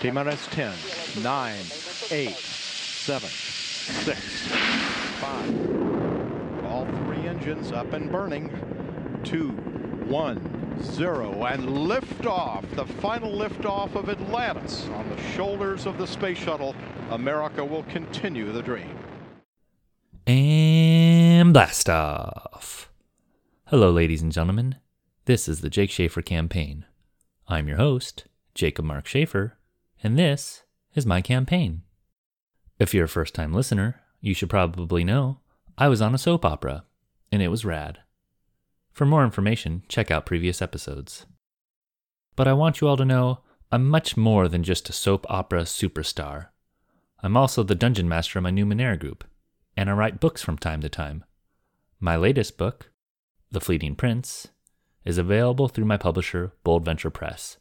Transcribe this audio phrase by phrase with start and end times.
[0.00, 0.74] T minus 10,
[1.22, 1.56] 9,
[2.10, 4.48] 8, 7, 6,
[5.20, 6.64] 5.
[6.64, 8.48] All three engines up and burning.
[9.24, 11.44] 2, 1, 0.
[11.44, 16.74] And liftoff, the final liftoff of Atlantis on the shoulders of the space shuttle.
[17.10, 18.96] America will continue the dream.
[20.26, 22.90] And blast off.
[23.66, 24.76] Hello, ladies and gentlemen.
[25.26, 26.86] This is the Jake Schafer campaign.
[27.46, 28.24] I'm your host,
[28.54, 29.52] Jacob Mark Schafer,
[30.02, 30.62] and this
[30.94, 31.82] is my campaign.
[32.78, 35.40] If you're a first time listener, you should probably know
[35.76, 36.84] I was on a soap opera,
[37.32, 37.98] and it was rad.
[38.92, 41.26] For more information, check out previous episodes.
[42.36, 43.40] But I want you all to know
[43.72, 46.48] I'm much more than just a soap opera superstar.
[47.22, 49.24] I'm also the dungeon master of my Numenera group,
[49.76, 51.24] and I write books from time to time.
[52.00, 52.90] My latest book,
[53.50, 54.48] The Fleeting Prince,
[55.04, 57.58] is available through my publisher, Bold Venture Press.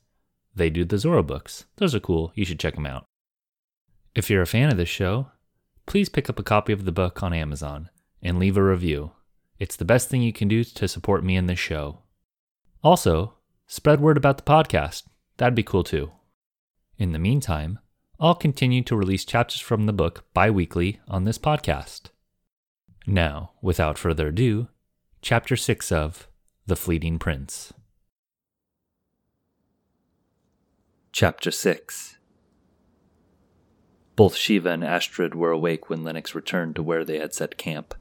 [0.59, 1.63] They do the Zorro books.
[1.77, 2.33] Those are cool.
[2.35, 3.05] You should check them out.
[4.13, 5.31] If you're a fan of this show,
[5.85, 7.89] please pick up a copy of the book on Amazon
[8.21, 9.11] and leave a review.
[9.57, 11.99] It's the best thing you can do to support me in this show.
[12.83, 13.35] Also,
[13.67, 15.03] spread word about the podcast.
[15.37, 16.11] That'd be cool too.
[16.97, 17.79] In the meantime,
[18.19, 22.09] I'll continue to release chapters from the book bi weekly on this podcast.
[23.07, 24.67] Now, without further ado,
[25.21, 26.27] Chapter 6 of
[26.67, 27.71] The Fleeting Prince.
[31.11, 32.17] Chapter 6
[34.15, 37.95] Both Shiva and Astrid were awake when Lennox returned to where they had set camp.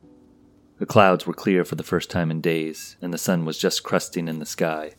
[0.78, 3.82] The clouds were clear for the first time in days, and the sun was just
[3.82, 4.92] crusting in the sky,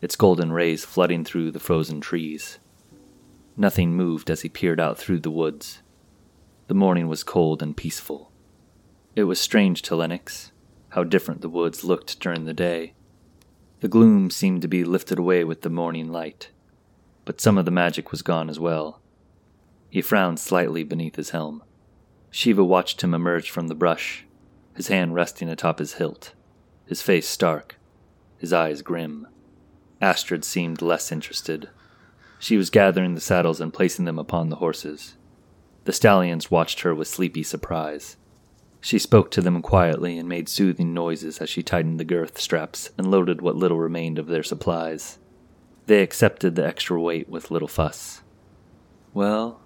[0.00, 2.58] its golden rays flooding through the frozen trees.
[3.56, 5.82] Nothing moved as he peered out through the woods.
[6.66, 8.32] The morning was cold and peaceful.
[9.14, 10.50] It was strange to Lennox
[10.90, 12.94] how different the woods looked during the day.
[13.80, 16.50] The gloom seemed to be lifted away with the morning light
[17.24, 19.00] but some of the magic was gone as well.
[19.90, 21.62] He frowned slightly beneath his helm.
[22.30, 24.24] Shiva watched him emerge from the brush,
[24.74, 26.32] his hand resting atop his hilt,
[26.86, 27.76] his face stark,
[28.38, 29.26] his eyes grim.
[30.00, 31.68] Astrid seemed less interested.
[32.38, 35.14] She was gathering the saddles and placing them upon the horses.
[35.84, 38.16] The stallions watched her with sleepy surprise.
[38.80, 42.90] She spoke to them quietly and made soothing noises as she tightened the girth straps
[42.98, 45.18] and loaded what little remained of their supplies.
[45.92, 48.22] They accepted the extra weight with little fuss.
[49.12, 49.60] Well,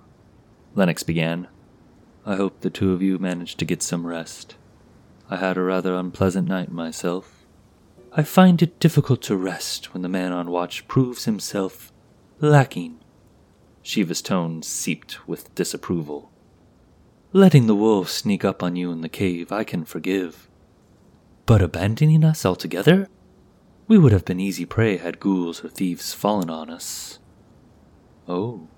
[0.74, 1.46] Lennox began,
[2.24, 4.56] I hope the two of you managed to get some rest.
[5.30, 7.46] I had a rather unpleasant night myself.
[8.10, 11.92] I find it difficult to rest when the man on watch proves himself
[12.40, 12.98] lacking.
[13.82, 16.32] Shiva's tone seeped with disapproval.
[17.32, 20.50] Letting the wolves sneak up on you in the cave, I can forgive.
[21.46, 23.06] But abandoning us altogether?
[23.88, 27.20] We would have been easy prey had ghouls or thieves fallen on us.
[28.26, 28.68] Oh.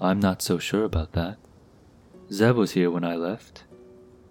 [0.00, 1.38] I'm not so sure about that.
[2.32, 3.64] Zeb was here when I left,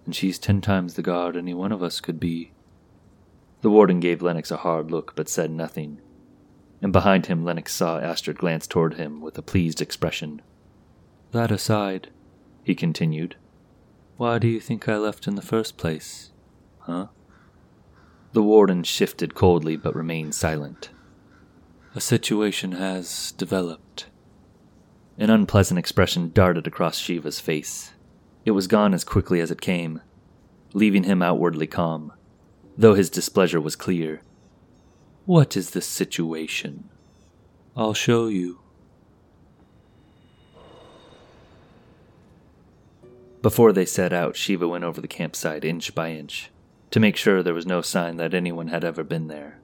[0.06, 2.52] and she's ten times the guard any one of us could be.
[3.60, 6.00] The warden gave Lennox a hard look but said nothing,
[6.80, 10.40] and behind him Lennox saw Astrid glance toward him with a pleased expression.
[11.32, 12.08] That aside,
[12.64, 13.36] he continued,
[14.16, 16.30] why do you think I left in the first place?
[16.80, 17.08] Huh?
[18.32, 20.90] The warden shifted coldly but remained silent.
[21.94, 24.06] A situation has developed.
[25.18, 27.92] An unpleasant expression darted across Shiva's face.
[28.44, 30.00] It was gone as quickly as it came,
[30.72, 32.12] leaving him outwardly calm,
[32.78, 34.22] though his displeasure was clear.
[35.26, 36.88] What is the situation?
[37.76, 38.60] I'll show you.
[43.42, 46.50] Before they set out, Shiva went over the campsite inch by inch,
[46.90, 49.60] to make sure there was no sign that anyone had ever been there.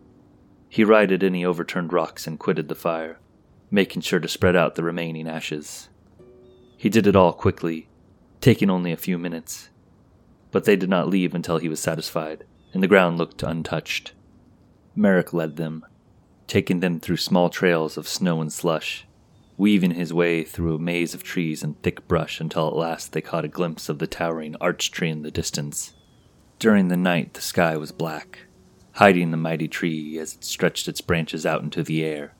[0.69, 3.19] He righted any overturned rocks and quitted the fire,
[3.71, 5.89] making sure to spread out the remaining ashes.
[6.77, 7.89] He did it all quickly,
[8.41, 9.71] taking only a few minutes.
[10.51, 14.13] But they did not leave until he was satisfied, and the ground looked untouched.
[14.95, 15.85] Merrick led them,
[16.47, 19.07] taking them through small trails of snow and slush,
[19.57, 23.21] weaving his way through a maze of trees and thick brush until at last they
[23.21, 25.95] caught a glimpse of the towering arch tree in the distance.
[26.59, 28.41] During the night, the sky was black,
[28.93, 32.35] hiding the mighty tree as it stretched its branches out into the air.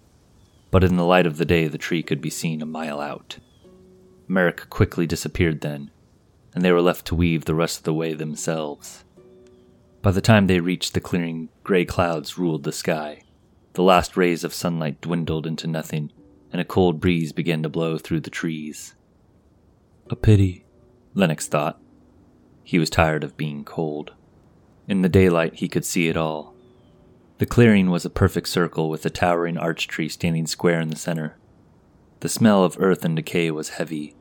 [0.71, 3.39] But in the light of the day, the tree could be seen a mile out.
[4.27, 5.91] Merrick quickly disappeared then,
[6.55, 9.05] and they were left to weave the rest of the way themselves.
[10.01, 13.23] By the time they reached the clearing, gray clouds ruled the sky.
[13.75, 16.11] The last rays of sunlight dwindled into nothing,
[16.53, 18.95] and a cold breeze began to blow through the trees.
[20.09, 20.65] A pity,
[21.15, 21.81] Lennox thought.
[22.67, 24.13] He was tired of being cold.
[24.89, 26.53] In the daylight, he could see it all.
[27.39, 30.97] The clearing was a perfect circle with a towering arch tree standing square in the
[30.97, 31.37] center.
[32.21, 34.17] The smell of earth and decay was heavy,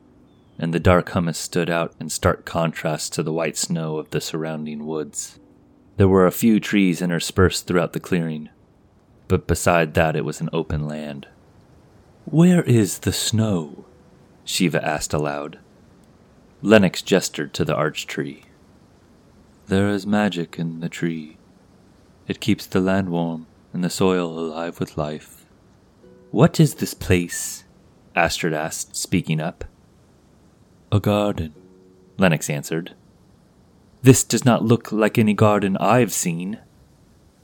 [0.60, 4.20] and the dark humus stood out in stark contrast to the white snow of the
[4.20, 5.40] surrounding woods.
[5.96, 8.50] There were a few trees interspersed throughout the clearing,
[9.26, 11.26] but beside that it was an open land.
[12.26, 13.86] Where is the snow?
[14.44, 15.58] Shiva asked aloud.
[16.62, 18.44] Lennox gestured to the arch tree.
[19.66, 21.36] There is magic in the tree.
[22.28, 25.44] It keeps the land warm and the soil alive with life.
[26.30, 27.64] What is this place?
[28.14, 29.64] Astrid asked, speaking up.
[30.90, 31.52] A garden,
[32.16, 32.94] Lennox answered.
[34.02, 36.58] This does not look like any garden I've seen.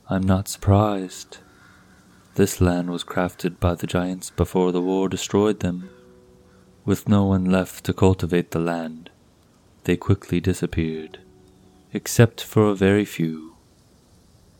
[0.08, 1.38] I'm not surprised.
[2.36, 5.90] This land was crafted by the giants before the war destroyed them.
[6.84, 9.10] With no one left to cultivate the land,
[9.84, 11.20] they quickly disappeared,
[11.92, 13.54] except for a very few.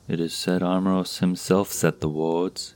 [0.07, 2.75] It is said Armoros himself set the wards,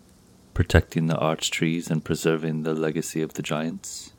[0.53, 4.13] protecting the arch trees and preserving the legacy of the giants.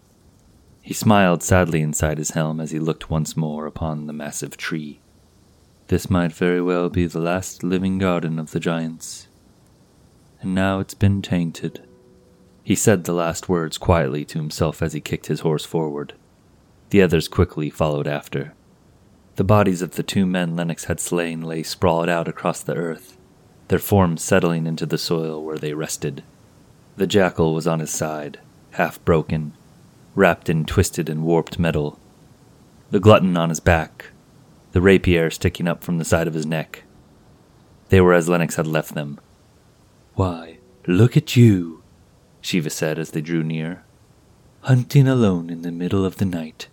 [0.81, 5.01] He smiled sadly inside his helm as he looked once more upon the massive tree.
[5.87, 9.27] This might very well be the last living garden of the giants.
[10.41, 11.81] And now it's been tainted.
[12.67, 16.11] He said the last words quietly to himself as he kicked his horse forward.
[16.89, 18.55] The others quickly followed after.
[19.37, 23.17] The bodies of the two men Lennox had slain lay sprawled out across the earth,
[23.69, 26.25] their forms settling into the soil where they rested.
[26.97, 28.41] The jackal was on his side,
[28.71, 29.53] half broken,
[30.13, 31.97] wrapped in twisted and warped metal.
[32.91, 34.07] The glutton on his back,
[34.73, 36.83] the rapier sticking up from the side of his neck.
[37.87, 39.21] They were as Lennox had left them.
[40.15, 41.81] Why, look at you,
[42.47, 43.83] Shiva said as they drew near.
[44.61, 46.69] Hunting alone in the middle of the night.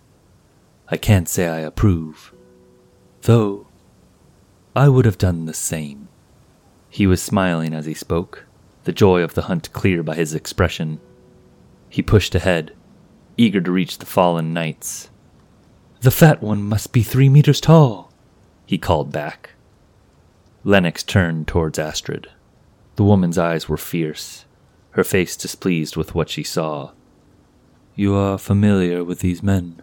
[0.87, 2.33] I can't say I approve.
[3.23, 3.67] Though,
[4.73, 6.07] I would have done the same.
[6.89, 8.45] He was smiling as he spoke,
[8.85, 11.01] the joy of the hunt clear by his expression.
[11.89, 12.73] He pushed ahead,
[13.35, 15.09] eager to reach the fallen knights.
[15.99, 18.13] The fat one must be three meters tall,
[18.65, 19.49] he called back.
[20.63, 22.29] Lennox turned towards Astrid.
[22.95, 24.44] The woman's eyes were fierce,
[24.95, 26.91] her face displeased with what she saw.
[27.95, 29.81] You are familiar with these men?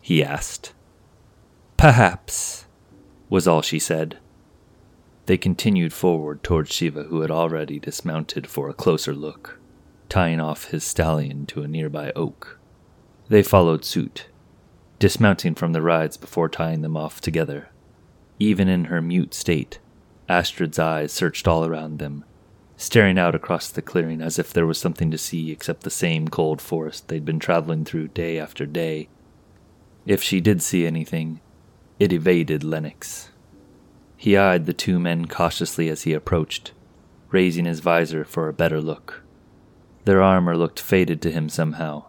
[0.00, 0.72] he asked.
[1.76, 2.66] Perhaps,
[3.28, 4.18] was all she said.
[5.26, 9.58] They continued forward towards Shiva, who had already dismounted for a closer look,
[10.08, 12.60] tying off his stallion to a nearby oak.
[13.28, 14.28] They followed suit,
[15.00, 17.70] dismounting from the rides before tying them off together.
[18.38, 19.80] Even in her mute state,
[20.28, 22.24] Astrid's eyes searched all around them,
[22.76, 26.28] staring out across the clearing as if there was something to see except the same
[26.28, 29.08] cold forest they'd been traveling through day after day.
[30.06, 31.40] If she did see anything,
[31.98, 33.30] it evaded Lennox.
[34.16, 36.72] He eyed the two men cautiously as he approached,
[37.30, 39.22] raising his visor for a better look.
[40.04, 42.04] Their armor looked faded to him somehow,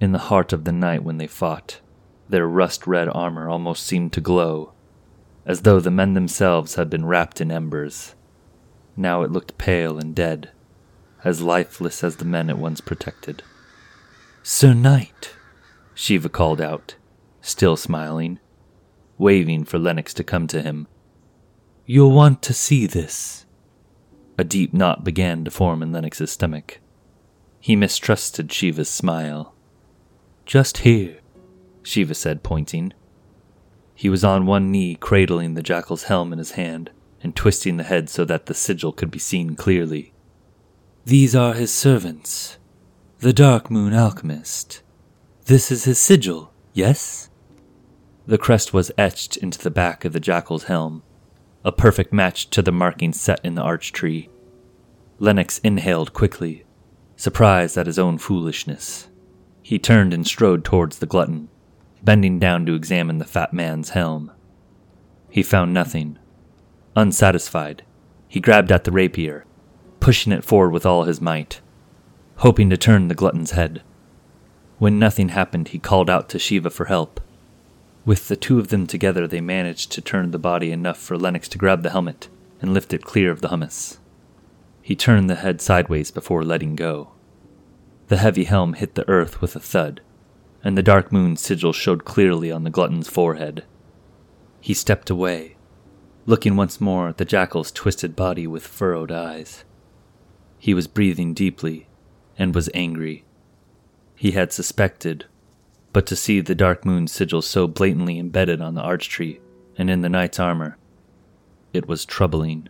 [0.00, 1.80] in the heart of the night when they fought,
[2.28, 4.72] their rust red armor almost seemed to glow,
[5.44, 8.14] as though the men themselves had been wrapped in embers.
[8.98, 10.50] Now it looked pale and dead,
[11.22, 13.44] as lifeless as the men it once protected.
[14.42, 15.36] Sir Knight,
[15.94, 16.96] Shiva called out,
[17.40, 18.40] still smiling,
[19.16, 20.88] waving for Lennox to come to him.
[21.86, 23.46] You'll want to see this.
[24.36, 26.80] A deep knot began to form in Lennox's stomach.
[27.60, 29.54] He mistrusted Shiva's smile.
[30.44, 31.20] Just here,
[31.84, 32.92] Shiva said, pointing.
[33.94, 36.90] He was on one knee, cradling the jackal's helm in his hand
[37.22, 40.12] and twisting the head so that the sigil could be seen clearly.
[41.04, 42.58] These are his servants,
[43.20, 44.82] the Dark Moon Alchemist.
[45.46, 47.30] This is his sigil, yes?
[48.26, 51.02] The crest was etched into the back of the jackal's helm,
[51.64, 54.28] a perfect match to the marking set in the arch tree.
[55.18, 56.64] Lennox inhaled quickly,
[57.16, 59.08] surprised at his own foolishness.
[59.62, 61.48] He turned and strode towards the glutton,
[62.02, 64.30] bending down to examine the fat man's helm.
[65.30, 66.18] He found nothing.
[66.98, 67.84] Unsatisfied,
[68.26, 69.44] he grabbed at the rapier,
[70.00, 71.60] pushing it forward with all his might,
[72.38, 73.82] hoping to turn the glutton's head.
[74.80, 77.20] When nothing happened, he called out to Shiva for help.
[78.04, 81.46] With the two of them together, they managed to turn the body enough for Lennox
[81.50, 82.28] to grab the helmet
[82.60, 84.00] and lift it clear of the humus.
[84.82, 87.12] He turned the head sideways before letting go.
[88.08, 90.00] The heavy helm hit the earth with a thud,
[90.64, 93.62] and the dark moon sigil showed clearly on the glutton's forehead.
[94.60, 95.54] He stepped away,
[96.28, 99.64] looking once more at the jackal's twisted body with furrowed eyes.
[100.58, 101.88] He was breathing deeply
[102.38, 103.24] and was angry.
[104.14, 105.24] He had suspected,
[105.94, 109.40] but to see the dark moon sigil so blatantly embedded on the arch tree
[109.78, 110.76] and in the knight's armor,
[111.72, 112.68] it was troubling.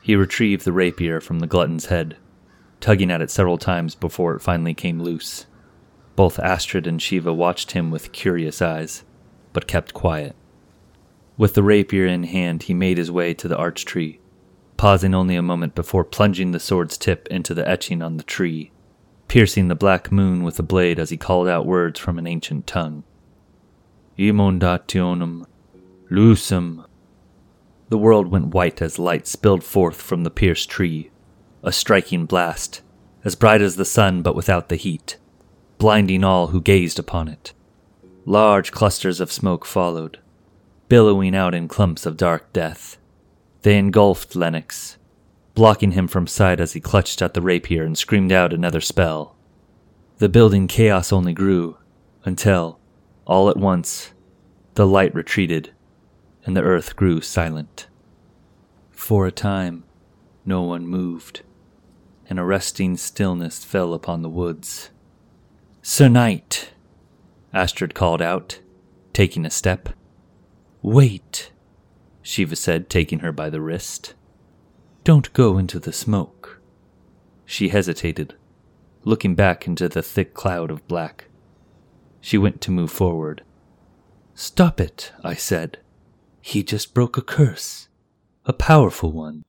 [0.00, 2.16] He retrieved the rapier from the glutton's head
[2.80, 5.44] tugging at it several times before it finally came loose.
[6.16, 9.04] Both Astrid and Shiva watched him with curious eyes,
[9.52, 10.34] but kept quiet.
[11.36, 14.20] With the rapier in hand, he made his way to the arch tree,
[14.76, 18.70] pausing only a moment before plunging the sword's tip into the etching on the tree,
[19.26, 22.66] piercing the black moon with the blade as he called out words from an ancient
[22.68, 23.02] tongue.
[24.16, 25.44] Emondationum,
[26.08, 26.84] lucem.
[27.88, 31.10] The world went white as light spilled forth from the pierced tree,
[31.64, 32.80] a striking blast,
[33.24, 35.16] as bright as the sun but without the heat,
[35.78, 37.52] blinding all who gazed upon it.
[38.24, 40.18] Large clusters of smoke followed,
[40.94, 42.98] billowing out in clumps of dark death.
[43.62, 44.96] They engulfed Lennox,
[45.56, 49.34] blocking him from sight as he clutched at the rapier and screamed out another spell.
[50.18, 51.78] The building chaos only grew
[52.24, 52.78] until,
[53.26, 54.12] all at once,
[54.74, 55.72] the light retreated
[56.44, 57.88] and the earth grew silent.
[58.92, 59.82] For a time,
[60.44, 61.42] no one moved,
[62.30, 64.90] and a resting stillness fell upon the woods.
[65.82, 66.72] Sir Knight,
[67.52, 68.60] Astrid called out,
[69.12, 69.88] taking a step.
[70.84, 71.50] Wait,
[72.20, 74.12] Shiva said, taking her by the wrist.
[75.02, 76.60] Don't go into the smoke.
[77.46, 78.34] She hesitated,
[79.02, 81.28] looking back into the thick cloud of black.
[82.20, 83.42] She went to move forward.
[84.34, 85.78] Stop it, I said.
[86.42, 87.88] He just broke a curse.
[88.44, 89.46] A powerful one.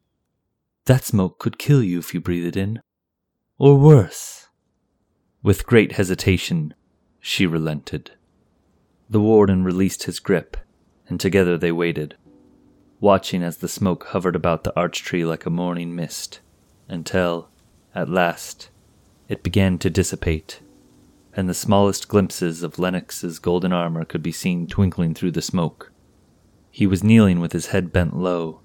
[0.85, 2.79] That smoke could kill you if you breathe it in.
[3.57, 4.47] Or worse.
[5.43, 6.73] With great hesitation,
[7.19, 8.11] she relented.
[9.09, 10.55] The warden released his grip,
[11.07, 12.15] and together they waited,
[12.99, 16.39] watching as the smoke hovered about the arch tree like a morning mist,
[16.87, 17.49] until,
[17.93, 18.69] at last,
[19.27, 20.61] it began to dissipate,
[21.33, 25.91] and the smallest glimpses of Lennox's golden armor could be seen twinkling through the smoke.
[26.71, 28.61] He was kneeling with his head bent low,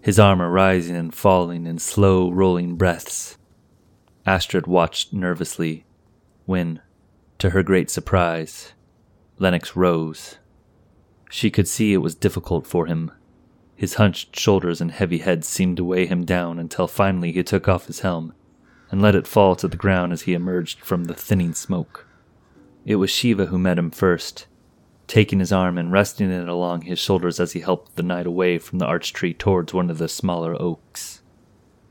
[0.00, 3.38] his armor rising and falling in slow rolling breaths.
[4.26, 5.84] Astrid watched nervously
[6.46, 6.80] when,
[7.38, 8.72] to her great surprise,
[9.38, 10.38] Lennox rose.
[11.34, 13.10] She could see it was difficult for him.
[13.74, 17.66] His hunched shoulders and heavy head seemed to weigh him down until finally he took
[17.66, 18.34] off his helm
[18.88, 22.06] and let it fall to the ground as he emerged from the thinning smoke.
[22.86, 24.46] It was Shiva who met him first,
[25.08, 28.58] taking his arm and resting it along his shoulders as he helped the knight away
[28.58, 31.20] from the arch tree towards one of the smaller oaks.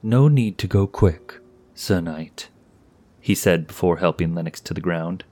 [0.01, 1.41] No need to go quick,
[1.75, 2.47] Sir Knight,
[3.19, 5.25] he said before helping Lennox to the ground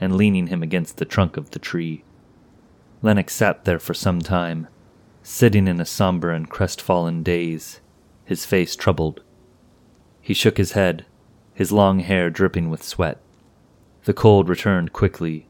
[0.00, 2.04] and leaning him against the trunk of the tree.
[3.06, 4.66] Lennox sat there for some time,
[5.22, 7.78] sitting in a somber and crestfallen daze,
[8.24, 9.22] his face troubled.
[10.20, 11.06] He shook his head,
[11.54, 13.20] his long hair dripping with sweat.
[14.06, 15.46] The cold returned quickly,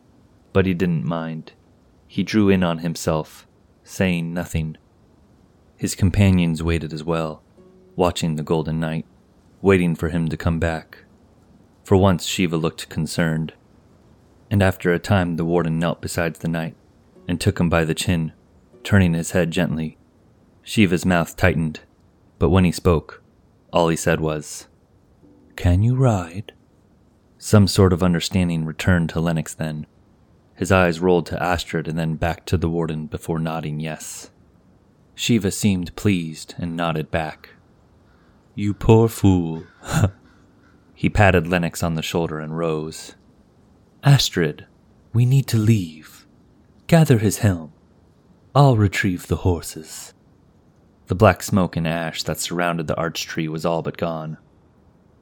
[0.52, 1.52] but he didn't mind.
[2.06, 3.46] He drew in on himself,
[3.82, 4.76] saying nothing.
[5.78, 7.42] His companions waited as well,
[7.94, 9.06] watching the Golden Knight,
[9.62, 11.04] waiting for him to come back.
[11.84, 13.54] For once, Shiva looked concerned,
[14.50, 16.76] and after a time, the warden knelt beside the knight
[17.28, 18.33] and took him by the chin,
[18.85, 19.99] turning his head gently.
[20.62, 21.80] Shiva's mouth tightened,
[22.38, 23.23] but when he spoke,
[23.73, 24.68] all he said was,
[25.54, 26.52] Can you ride?
[27.38, 29.87] Some sort of understanding returned to Lennox then.
[30.54, 34.30] His eyes rolled to Astrid and then back to the warden before nodding yes.
[35.14, 37.50] Shiva seemed pleased and nodded back.
[38.54, 39.64] You poor fool.
[40.95, 43.14] he patted Lennox on the shoulder and rose.
[44.02, 44.66] Astrid,
[45.12, 46.15] we need to leave.
[46.87, 47.73] Gather his helm.
[48.55, 50.14] I'll retrieve the horses.
[51.07, 54.38] The black smoke and ash that surrounded the arch tree was all but gone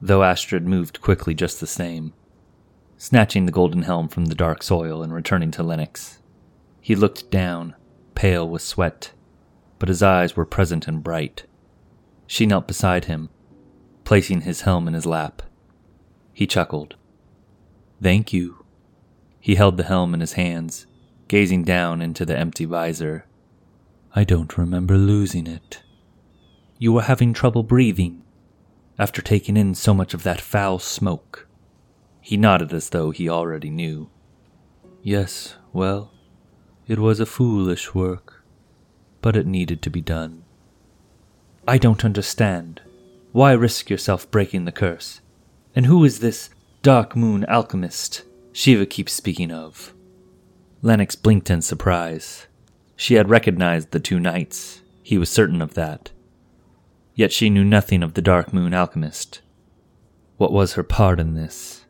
[0.01, 2.13] though Astrid moved quickly just the same,
[2.97, 6.19] snatching the golden helm from the dark soil and returning to Lennox.
[6.81, 7.75] He looked down,
[8.13, 9.13] pale with sweat,
[9.79, 11.45] but his eyes were present and bright.
[12.27, 13.29] She knelt beside him,
[14.03, 15.41] placing his helm in his lap.
[16.33, 16.95] He chuckled.
[18.01, 18.63] Thank you.
[19.39, 20.85] He held the helm in his hands,
[21.35, 23.25] gazing down into the empty visor.
[24.15, 25.81] I don't remember losing it.
[26.79, 28.23] You were having trouble breathing,
[28.97, 31.45] after taking in so much of that foul smoke.
[32.21, 34.09] He nodded as though he already knew.
[35.03, 36.13] Yes, well,
[36.87, 38.45] it was a foolish work,
[39.19, 40.45] but it needed to be done.
[41.67, 42.79] I don't understand.
[43.33, 45.19] Why risk yourself breaking the curse?
[45.75, 46.49] And who is this
[46.81, 48.23] Dark Moon alchemist
[48.53, 49.94] Shiva keeps speaking of?
[50.85, 52.47] Lennox blinked in surprise.
[52.95, 54.81] She had recognized the two knights.
[55.03, 56.11] He was certain of that
[57.15, 59.41] yet she knew nothing of the Dark Moon alchemist.
[60.37, 61.85] What was her part in this?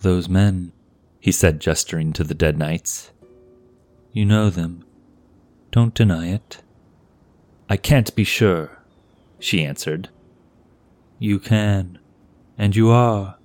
[0.00, 0.72] Those men,
[1.20, 3.12] he said, gesturing to the dead knights.
[4.12, 4.84] You know them.
[5.70, 6.62] Don't deny it.
[7.68, 8.78] I can't be sure,
[9.38, 10.08] she answered.
[11.18, 11.98] You can.
[12.56, 13.36] And you are.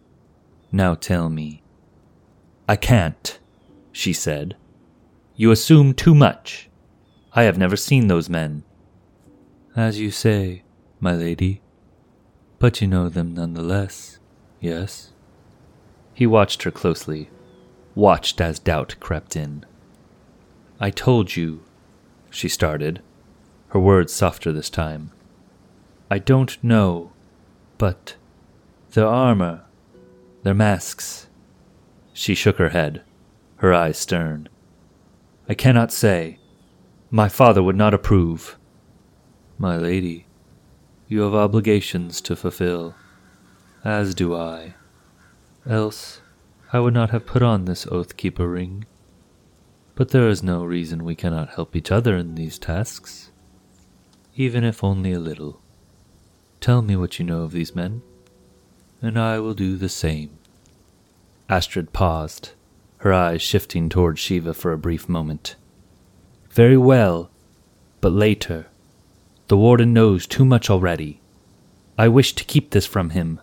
[0.71, 1.63] Now tell me.
[2.69, 3.39] I can't,
[3.91, 4.55] she said.
[5.35, 6.69] You assume too much.
[7.33, 8.63] I have never seen those men.
[9.75, 10.63] As you say,
[10.99, 11.61] my lady.
[12.59, 14.19] But you know them none the less,
[14.59, 15.11] yes?
[16.13, 17.29] He watched her closely,
[17.95, 19.65] watched as doubt crept in.
[20.79, 21.63] I told you,
[22.29, 23.01] she started,
[23.69, 25.11] her words softer this time.
[26.09, 27.11] I don't know,
[27.77, 28.15] but
[28.91, 29.63] their armor,
[30.43, 31.27] their masks.
[32.13, 33.01] She shook her head,
[33.61, 34.49] her eyes stern.
[35.47, 36.39] I cannot say.
[37.11, 38.57] My father would not approve.
[39.59, 40.25] My lady,
[41.07, 42.95] you have obligations to fulfill,
[43.83, 44.73] as do I.
[45.69, 46.21] Else,
[46.73, 48.85] I would not have put on this oath keeper ring.
[49.93, 53.29] But there is no reason we cannot help each other in these tasks,
[54.35, 55.61] even if only a little.
[56.61, 58.01] Tell me what you know of these men,
[59.03, 60.39] and I will do the same.
[61.47, 62.53] Astrid paused,
[63.01, 65.55] her eyes shifting toward Shiva for a brief moment.
[66.51, 67.31] Very well,
[67.99, 68.67] but later.
[69.47, 71.19] The warden knows too much already.
[71.97, 73.41] I wish to keep this from him.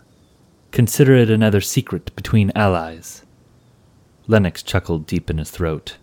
[0.71, 3.25] Consider it another secret between allies.
[4.29, 5.97] Lennox chuckled deep in his throat,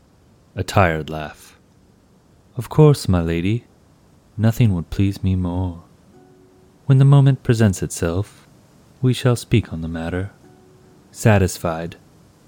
[0.54, 1.58] a tired laugh.
[2.58, 3.64] Of course, my lady.
[4.38, 5.84] Nothing would please me more.
[6.88, 8.50] When the moment presents itself,
[9.02, 10.32] we shall speak on the matter.
[11.12, 11.96] Satisfied,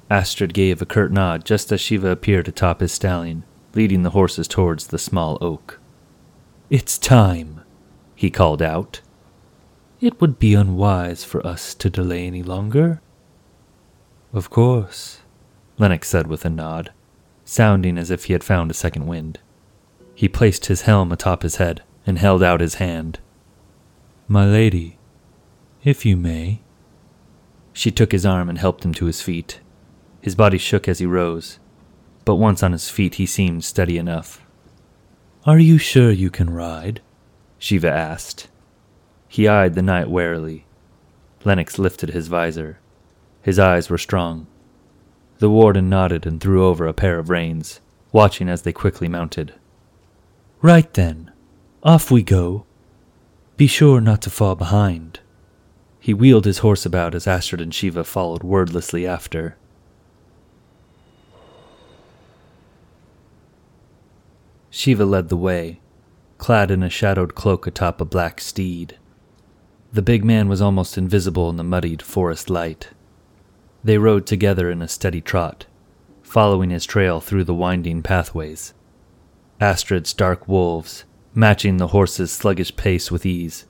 [0.10, 3.44] Astrid gave a curt nod just as Shiva appeared atop his stallion,
[3.76, 5.80] leading the horses towards the small oak.
[6.70, 7.62] It's time,
[8.16, 9.02] he called out.
[10.00, 13.02] It would be unwise for us to delay any longer.
[14.34, 15.22] Of course,
[15.78, 16.92] Lennox said with a nod,
[17.44, 19.40] sounding as if he had found a second wind.
[20.16, 23.20] He placed his helm atop his head and held out his hand.
[24.28, 24.98] My lady,
[25.84, 26.62] if you may.
[27.74, 29.60] She took his arm and helped him to his feet.
[30.28, 31.58] His body shook as he rose,
[32.26, 34.46] but once on his feet he seemed steady enough.
[35.46, 37.00] Are you sure you can ride?
[37.60, 38.50] Shiva asked.
[39.30, 40.66] He eyed the knight warily.
[41.46, 42.78] Lennox lifted his visor.
[43.42, 44.48] His eyes were strong.
[45.38, 47.80] The warden nodded and threw over a pair of reins,
[48.12, 49.54] watching as they quickly mounted.
[50.62, 51.32] Right then,
[51.84, 52.66] off we go.
[53.56, 55.22] Be sure not to fall behind.
[56.02, 59.56] He wheeled his horse about as Astrid and Shiva followed wordlessly after.
[64.78, 65.82] Shiva led the way,
[66.38, 68.96] clad in a shadowed cloak atop a black steed.
[69.92, 72.90] The big man was almost invisible in the muddied forest light.
[73.84, 75.66] They rode together in a steady trot,
[76.22, 78.76] following his trail through the winding pathways.
[79.60, 83.66] Astrid's dark wolves, matching the horse's sluggish pace with ease,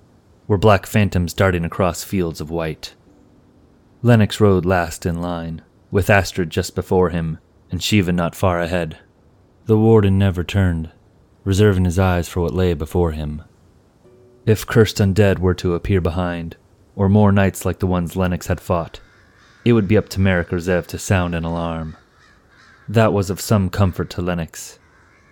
[0.46, 2.96] were black phantoms darting across fields of white.
[4.02, 7.39] Lennox rode last in line, with Astrid just before him
[7.72, 8.98] and Shiva not far ahead.
[9.67, 10.91] The warden never turned,
[11.47, 13.41] reserving his eyes for what lay before him.
[14.45, 16.57] If cursed undead were to appear behind,
[16.93, 18.99] or more knights like the ones Lennox had fought,
[19.63, 21.95] it would be up to Marek or Zev to sound an alarm.
[22.89, 24.77] That was of some comfort to Lennox,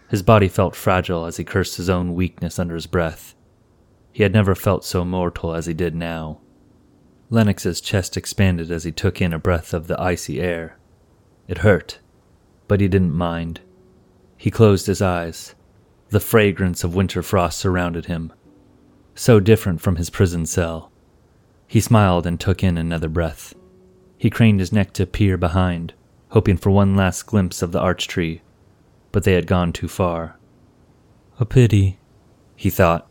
[0.08, 3.36] his body felt fragile as he cursed his own weakness under his breath.
[4.14, 6.40] He had never felt so mortal as he did now.
[7.30, 10.78] Lennox's chest expanded as he took in a breath of the icy air.
[11.50, 12.00] It hurt,
[12.70, 13.60] but he didn't mind.
[14.38, 15.56] He closed his eyes.
[16.10, 18.32] The fragrance of winter frost surrounded him,
[19.16, 20.92] so different from his prison cell.
[21.68, 23.54] He smiled and took in another breath.
[24.18, 25.94] He craned his neck to peer behind,
[26.30, 28.42] hoping for one last glimpse of the arch tree
[29.16, 30.38] but they had gone too far.
[31.40, 32.00] A pity,
[32.54, 33.08] he thought,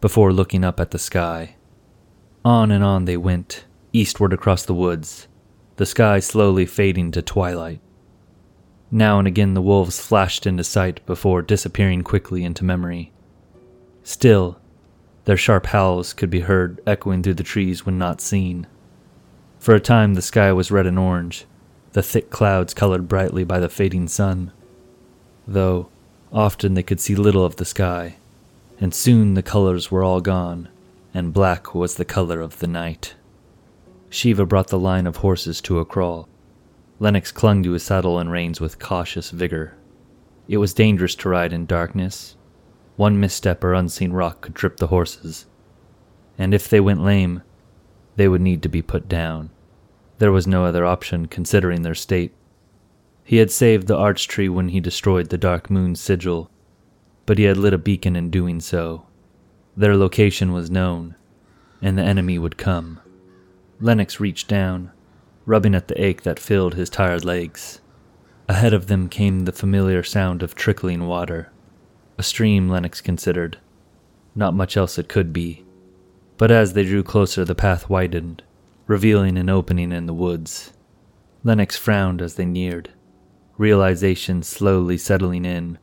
[0.00, 1.54] before looking up at the sky.
[2.44, 5.28] On and on they went, eastward across the woods,
[5.76, 7.80] the sky slowly fading to twilight.
[8.90, 13.12] Now and again the wolves flashed into sight before disappearing quickly into memory.
[14.02, 14.58] Still,
[15.24, 18.66] their sharp howls could be heard echoing through the trees when not seen.
[19.58, 21.44] For a time the sky was red and orange,
[21.92, 24.52] the thick clouds colored brightly by the fading sun
[25.48, 25.88] though
[26.30, 28.16] often they could see little of the sky,
[28.78, 30.68] and soon the colors were all gone,
[31.14, 33.14] and black was the color of the night.
[34.10, 36.28] Shiva brought the line of horses to a crawl.
[37.00, 39.74] Lennox clung to his saddle and reins with cautious vigor.
[40.48, 42.36] It was dangerous to ride in darkness.
[42.96, 45.46] One misstep or unseen rock could trip the horses,
[46.36, 47.42] and if they went lame,
[48.16, 49.50] they would need to be put down.
[50.18, 52.34] There was no other option considering their state.
[53.22, 56.50] He had saved the arch tree when he destroyed the Dark Moon sigil,
[57.26, 59.06] but he had lit a beacon in doing so.
[59.76, 61.14] Their location was known,
[61.80, 62.98] and the enemy would come.
[63.80, 64.90] Lennox reached down,
[65.48, 67.80] rubbing at the ache that filled his tired legs.
[68.50, 71.50] Ahead of them came the familiar sound of trickling water.
[72.18, 73.56] A stream, Lennox considered.
[74.34, 75.64] Not much else it could be.
[76.36, 78.42] But as they drew closer, the path widened,
[78.86, 80.74] revealing an opening in the woods.
[81.42, 82.90] Lennox frowned as they neared,
[83.56, 85.78] realization slowly settling in.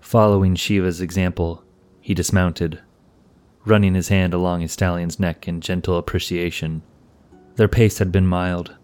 [0.00, 1.62] Following Shiva's example,
[2.00, 2.80] he dismounted,
[3.66, 6.80] running his hand along his stallion's neck in gentle appreciation.
[7.56, 8.74] Their pace had been mild,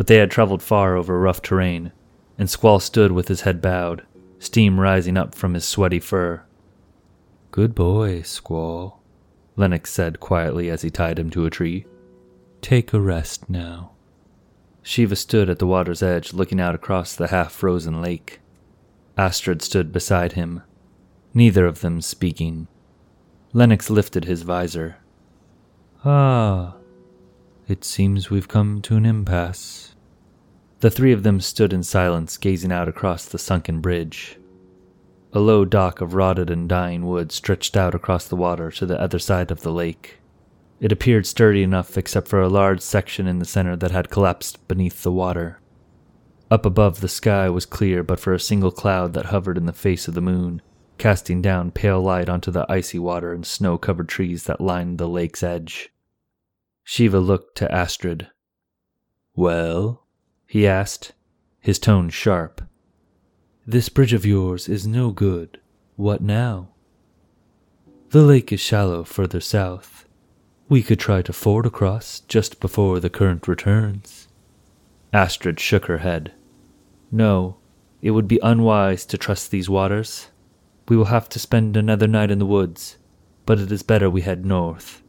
[0.00, 1.92] but they had traveled far over rough terrain,
[2.38, 4.02] and Squall stood with his head bowed,
[4.38, 6.42] steam rising up from his sweaty fur.
[7.50, 9.02] Good boy, Squall,
[9.56, 11.84] Lennox said quietly as he tied him to a tree.
[12.62, 13.90] Take a rest now.
[14.82, 18.40] Shiva stood at the water's edge looking out across the half frozen lake.
[19.18, 20.62] Astrid stood beside him,
[21.34, 22.68] neither of them speaking.
[23.52, 24.96] Lennox lifted his visor.
[26.06, 26.76] Ah,
[27.68, 29.89] it seems we've come to an impasse.
[30.80, 34.38] The three of them stood in silence, gazing out across the sunken bridge.
[35.32, 39.00] A low dock of rotted and dying wood stretched out across the water to the
[39.00, 40.18] other side of the lake.
[40.80, 44.66] It appeared sturdy enough except for a large section in the center that had collapsed
[44.66, 45.60] beneath the water.
[46.50, 49.72] Up above, the sky was clear but for a single cloud that hovered in the
[49.74, 50.62] face of the moon,
[50.96, 55.08] casting down pale light onto the icy water and snow covered trees that lined the
[55.08, 55.90] lake's edge.
[56.82, 58.28] Shiva looked to Astrid.
[59.36, 59.99] Well?
[60.50, 61.12] He asked,
[61.60, 62.60] his tone sharp.
[63.64, 65.60] This bridge of yours is no good.
[65.94, 66.70] What now?
[68.08, 70.08] The lake is shallow further south.
[70.68, 74.26] We could try to ford across just before the current returns.
[75.12, 76.32] Astrid shook her head.
[77.12, 77.58] No,
[78.02, 80.30] it would be unwise to trust these waters.
[80.88, 82.96] We will have to spend another night in the woods,
[83.46, 85.00] but it is better we head north.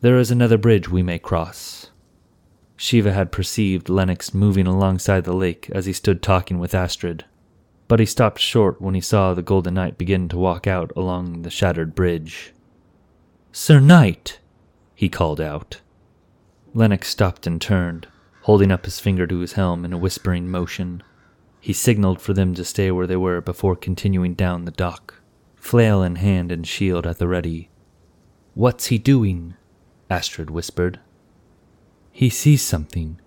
[0.00, 1.79] There is another bridge we may cross.
[2.80, 7.24] Shiva had perceived Lennox moving alongside the lake as he stood talking with Astrid
[7.90, 11.42] but he stopped short when he saw the Golden Knight begin to walk out along
[11.42, 12.52] the shattered bridge.
[13.50, 14.38] Sir Knight!
[14.94, 15.80] he called out.
[16.72, 18.06] Lennox stopped and turned,
[18.42, 21.02] holding up his finger to his helm in a whispering motion.
[21.58, 25.20] He signaled for them to stay where they were before continuing down the dock,
[25.56, 27.70] flail in hand and shield at the ready.
[28.54, 29.54] What's he doing?
[30.08, 31.00] Astrid whispered.
[32.12, 33.20] He sees something,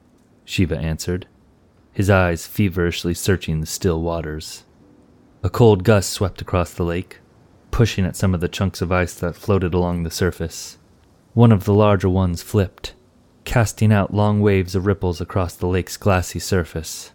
[0.45, 1.27] Shiva answered
[1.93, 4.63] his eyes feverishly searching the still waters.
[5.43, 7.19] A cold gust swept across the lake,
[7.69, 10.79] pushing at some of the chunks of ice that floated along the surface.
[11.33, 12.95] One of the larger ones flipped,
[13.45, 17.11] casting out long waves of ripples across the lake's glassy surface.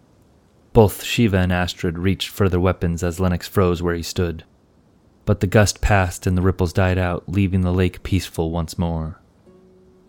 [0.71, 4.45] Both Shiva and Astrid reached for their weapons as Lennox froze where he stood.
[5.25, 9.19] But the gust passed and the ripples died out, leaving the lake peaceful once more.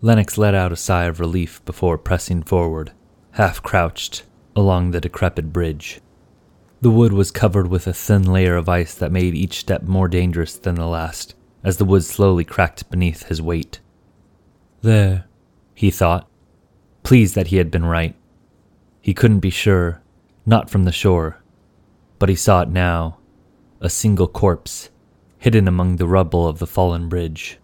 [0.03, 2.91] Lennox let out a sigh of relief before pressing forward,
[3.31, 4.23] half crouched,
[4.55, 6.01] along the decrepit bridge.
[6.81, 10.07] The wood was covered with a thin layer of ice that made each step more
[10.07, 13.79] dangerous than the last, as the wood slowly cracked beneath his weight.
[14.81, 15.25] There,
[15.75, 16.27] he thought,
[17.03, 18.15] pleased that he had been right.
[19.01, 20.01] He couldn't be sure,
[20.47, 21.37] not from the shore,
[22.17, 23.19] but he saw it now
[23.79, 24.89] a single corpse,
[25.37, 27.59] hidden among the rubble of the fallen bridge.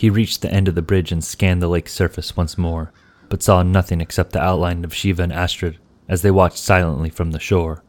[0.00, 2.90] He reached the end of the bridge and scanned the lake's surface once more,
[3.28, 5.76] but saw nothing except the outline of Shiva and Astrid
[6.08, 7.84] as they watched silently from the shore.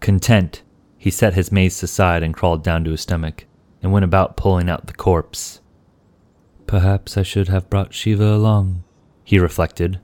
[0.00, 0.62] Content,
[0.98, 3.46] he set his mace aside and crawled down to his stomach,
[3.82, 5.62] and went about pulling out the corpse.
[6.66, 8.84] Perhaps I should have brought Shiva along,
[9.24, 10.00] he reflected.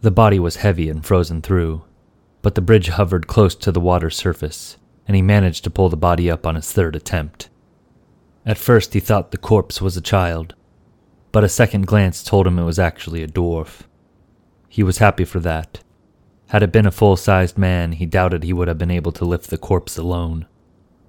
[0.00, 1.84] The body was heavy and frozen through,
[2.42, 5.96] but the bridge hovered close to the water's surface, and he managed to pull the
[5.96, 7.50] body up on his third attempt.
[8.46, 10.54] At first, he thought the corpse was a child,
[11.32, 13.82] but a second glance told him it was actually a dwarf.
[14.68, 15.84] He was happy for that,
[16.48, 19.24] had it been a full sized man, he doubted he would have been able to
[19.24, 20.46] lift the corpse alone.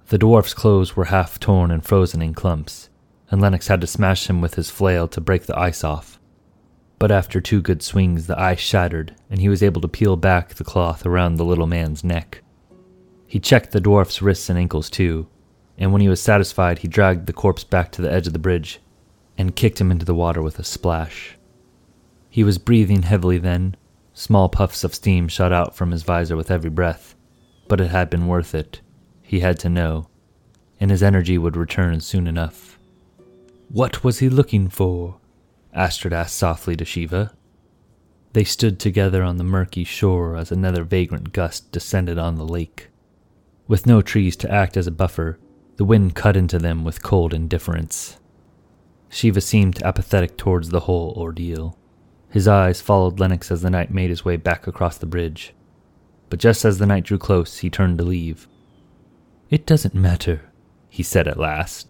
[0.08, 2.88] The dwarf's clothes were half torn and frozen in clumps,
[3.30, 6.18] and Lennox had to smash him with his flail to break the ice off.
[6.98, 10.54] But after two good swings, the ice shattered, and he was able to peel back
[10.54, 12.42] the cloth around the little man's neck.
[13.26, 15.28] He checked the dwarf's wrists and ankles too,
[15.78, 18.38] and when he was satisfied, he dragged the corpse back to the edge of the
[18.38, 18.80] bridge
[19.36, 21.36] and kicked him into the water with a splash.
[22.30, 23.76] He was breathing heavily then,
[24.18, 27.14] Small puffs of steam shot out from his visor with every breath,
[27.68, 28.80] but it had been worth it,
[29.20, 30.08] he had to know,
[30.80, 32.78] and his energy would return soon enough.
[33.68, 35.18] What was he looking for?
[35.74, 37.34] Astrid asked softly to Shiva.
[38.32, 42.88] They stood together on the murky shore as another vagrant gust descended on the lake.
[43.68, 45.38] With no trees to act as a buffer,
[45.76, 48.18] the wind cut into them with cold indifference.
[49.08, 51.78] Shiva seemed apathetic towards the whole ordeal
[52.30, 55.54] His eyes followed Lennox as the knight made his way back across the bridge.
[56.28, 58.48] But just as the knight drew close, he turned to leave.
[59.48, 60.50] It doesn't matter,
[60.90, 61.88] he said at last.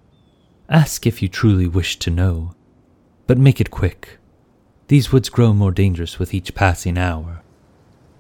[0.68, 2.54] Ask if you truly wish to know.
[3.26, 4.18] But make it quick.
[4.88, 7.42] These woods grow more dangerous with each passing hour.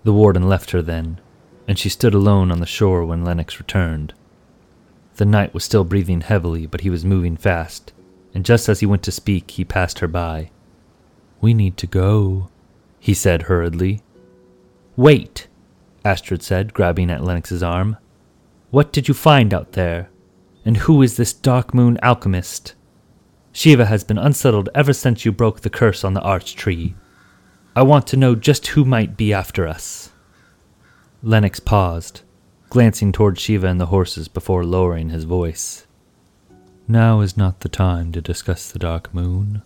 [0.04, 1.20] The warden left her then,
[1.68, 4.14] and she stood alone on the shore when Lennox returned.
[5.16, 7.92] The knight was still breathing heavily, but he was moving fast,
[8.34, 10.50] and just as he went to speak, he passed her by.
[11.40, 12.50] We need to go,
[13.00, 14.02] he said hurriedly.
[14.94, 15.48] Wait,
[16.04, 17.96] Astrid said, grabbing at Lennox's arm.
[18.70, 20.10] What did you find out there?
[20.64, 22.74] And who is this Dark Moon alchemist?
[23.52, 26.94] Shiva has been unsettled ever since you broke the curse on the arch tree.
[27.74, 30.10] I want to know just who might be after us.
[31.22, 32.20] Lennox paused,
[32.68, 35.86] glancing toward Shiva and the horses before lowering his voice.
[36.88, 39.62] Now is not the time to discuss the dark moon.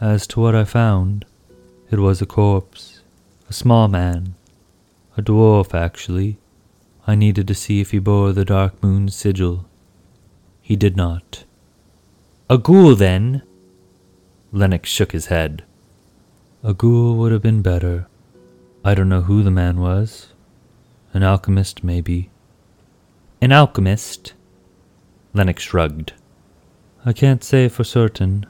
[0.00, 1.24] As to what I found,
[1.90, 3.00] it was a corpse,
[3.48, 4.34] a small man,
[5.16, 6.36] a dwarf actually.
[7.06, 9.66] I needed to see if he bore the dark moon's sigil.
[10.60, 11.44] He did not.
[12.50, 13.42] A ghoul, then?
[14.52, 15.64] Lennox shook his head.
[16.62, 18.06] A ghoul would have been better.
[18.84, 20.28] I don't know who the man was.
[21.16, 22.28] An alchemist, maybe.
[23.40, 24.34] An alchemist?
[25.32, 26.12] Lennox shrugged.
[27.06, 28.44] I can't say for certain,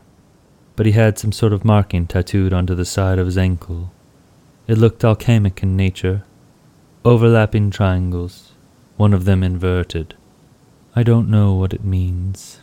[0.75, 3.93] but he had some sort of marking tattooed onto the side of his ankle.
[4.67, 6.25] It looked alchemic in nature.
[7.05, 8.51] Overlapping triangles,
[8.97, 10.17] one of them inverted.
[10.97, 12.59] I don't know what it means.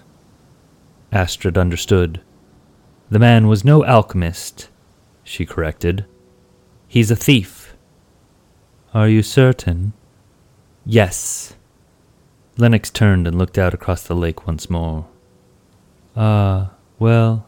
[1.14, 2.20] Astrid understood.
[3.10, 4.68] The man was no alchemist,
[5.24, 6.04] she corrected.
[6.90, 7.53] He's a thief.
[8.94, 9.94] Are you certain?
[10.86, 11.56] Yes.
[12.58, 15.08] Lennox turned and looked out across the lake once more.
[16.16, 17.48] Ah, well,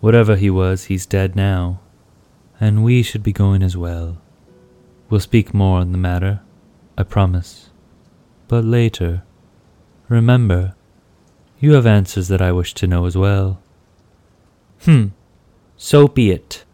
[0.00, 1.80] whatever he was, he's dead now,
[2.58, 4.16] and we should be going as well.
[5.10, 6.40] We'll speak more on the matter,
[6.96, 7.68] I promise.
[8.48, 9.22] But later,
[10.08, 10.74] remember,
[11.60, 13.60] you have answers that I wish to know as well.
[14.84, 15.08] Hmm,
[15.76, 16.64] so be it,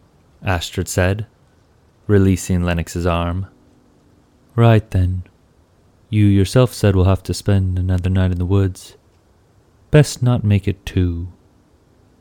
[0.44, 1.26] Astrid said,
[2.12, 3.46] releasing Lennox's arm.
[4.55, 5.22] Right then.
[6.11, 8.96] You yourself said we'll have to spend another night in the woods.
[9.90, 11.33] Best not make it two.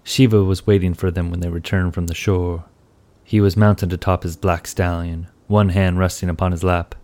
[0.05, 2.63] Shiva was waiting for them when they returned from the shore.
[3.25, 6.95] He was mounted atop his black stallion, one hand resting upon his lap,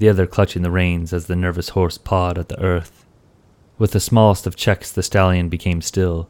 [0.00, 3.06] the other clutching the reins as the nervous horse pawed at the earth.
[3.78, 6.28] With the smallest of checks, the stallion became still,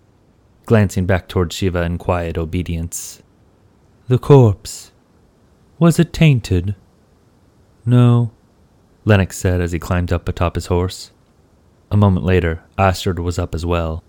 [0.66, 3.22] glancing back toward Shiva in quiet obedience.
[4.08, 4.92] The corpse.
[5.84, 6.76] Was it tainted?
[7.84, 8.30] No,
[9.04, 11.10] Lennox said as he climbed up atop his horse.
[11.90, 14.02] A moment later, Astrid was up as well.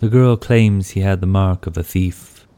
[0.00, 2.48] The girl claims he had the mark of a thief.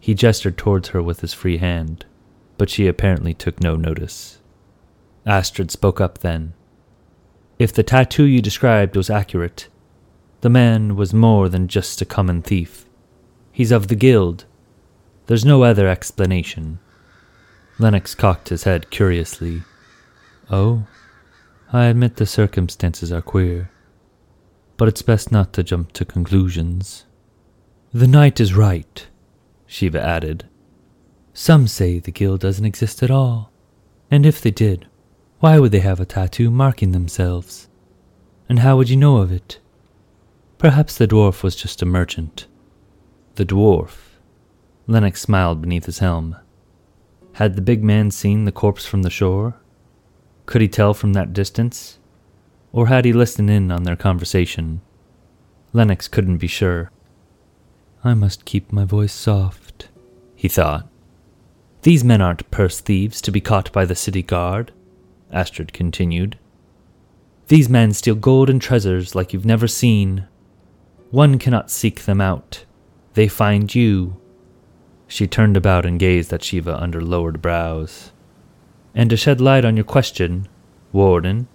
[0.00, 2.04] He gestured towards her with his free hand,
[2.58, 4.40] but she apparently took no notice.
[5.24, 6.52] Astrid spoke up then,
[7.60, 9.68] if the tattoo you described was accurate,
[10.40, 12.86] the man was more than just a common thief.
[13.52, 14.46] He's of the guild.
[15.26, 16.80] There's no other explanation.
[17.78, 19.62] Lennox cocked his head curiously.
[20.50, 20.86] Oh,
[21.72, 23.70] I admit the circumstances are queer,
[24.76, 27.04] but it's best not to jump to conclusions.
[27.92, 29.06] The knight is right,
[29.66, 30.46] Shiva added.
[31.34, 33.52] Some say the guild doesn't exist at all,
[34.10, 34.86] and if they did,
[35.40, 37.68] why would they have a tattoo marking themselves?
[38.48, 39.58] And how would you know of it?
[40.56, 42.46] Perhaps the dwarf was just a merchant.
[43.34, 44.18] The dwarf?
[44.86, 46.36] Lennox smiled beneath his helm.
[47.36, 49.56] Had the big man seen the corpse from the shore?
[50.46, 51.98] Could he tell from that distance?
[52.72, 54.80] Or had he listened in on their conversation?
[55.74, 56.90] Lennox couldn't be sure.
[58.02, 59.90] I must keep my voice soft,
[60.34, 60.88] he thought.
[61.82, 64.72] These men aren't purse thieves to be caught by the city guard.
[65.30, 66.38] Astrid continued.
[67.48, 70.26] These men steal gold and treasures like you've never seen.
[71.10, 72.64] One cannot seek them out.
[73.12, 74.18] They find you.
[75.08, 78.12] She turned about and gazed at Shiva under lowered brows.
[78.94, 80.48] And to shed light on your question,
[80.92, 81.48] Warden,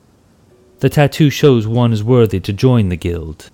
[0.80, 3.50] the tattoo shows one is worthy to join the guild.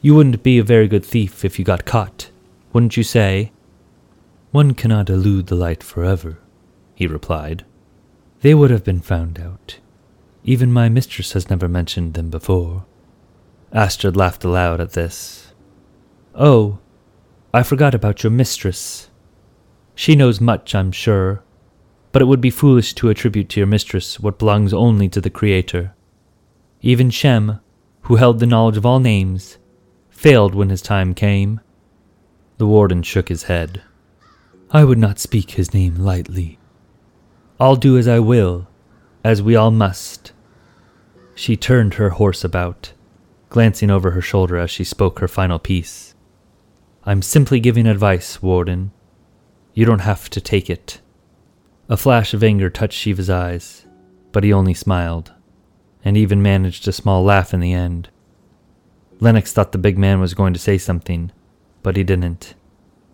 [0.00, 2.30] You wouldn't be a very good thief if you got caught,
[2.72, 3.52] wouldn't you say?
[4.50, 6.38] One cannot elude the light forever,
[6.94, 7.64] he replied.
[8.40, 9.78] They would have been found out.
[10.44, 12.84] Even my mistress has never mentioned them before.
[13.72, 15.52] Astrid laughed aloud at this.
[16.34, 16.78] Oh,
[17.52, 19.10] I forgot about your mistress.
[19.96, 21.42] She knows much, I'm sure,
[22.12, 25.30] but it would be foolish to attribute to your mistress what belongs only to the
[25.30, 25.92] Creator.
[26.80, 27.58] Even Shem,
[28.02, 29.58] who held the knowledge of all names,
[30.10, 31.60] failed when his time came.
[32.58, 33.82] The warden shook his head.
[34.70, 36.58] I would not speak his name lightly.
[37.58, 38.68] I'll do as I will,
[39.24, 40.32] as we all must.
[41.34, 42.92] She turned her horse about,
[43.48, 46.09] glancing over her shoulder as she spoke her final piece.
[47.10, 48.92] I'm simply giving advice, Warden.
[49.74, 51.00] You don't have to take it.
[51.88, 53.84] A flash of anger touched Shiva's eyes,
[54.30, 55.32] but he only smiled,
[56.04, 58.10] and even managed a small laugh in the end.
[59.18, 61.32] Lennox thought the big man was going to say something,
[61.82, 62.54] but he didn't.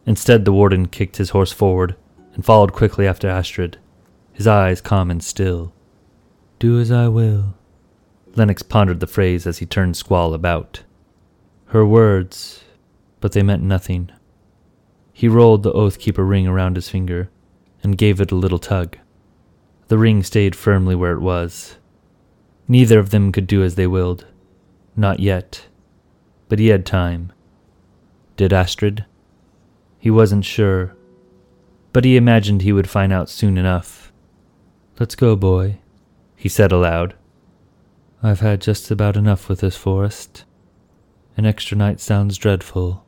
[0.04, 1.96] Instead, the warden kicked his horse forward
[2.34, 3.78] and followed quickly after Astrid,
[4.34, 5.72] his eyes calm and still.
[6.58, 7.54] Do as I will.
[8.34, 10.82] Lennox pondered the phrase as he turned Squall about.
[11.68, 12.62] Her words,
[13.20, 14.10] but they meant nothing.
[15.12, 17.30] He rolled the Oath Keeper ring around his finger
[17.82, 18.98] and gave it a little tug.
[19.88, 21.76] The ring stayed firmly where it was.
[22.68, 24.26] Neither of them could do as they willed.
[24.96, 25.68] Not yet.
[26.48, 27.32] But he had time.
[28.36, 29.06] Did Astrid?
[29.98, 30.94] He wasn't sure,
[31.92, 34.12] but he imagined he would find out soon enough.
[35.00, 35.78] Let's go, boy,
[36.36, 37.14] he said aloud.
[38.22, 40.44] I've had just about enough with this forest.
[41.38, 43.05] An extra night sounds dreadful.